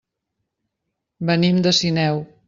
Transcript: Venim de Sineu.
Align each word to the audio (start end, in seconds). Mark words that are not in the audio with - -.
Venim 1.31 1.59
de 1.67 1.75
Sineu. 1.81 2.23